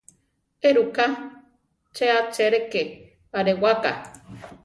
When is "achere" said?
2.19-2.59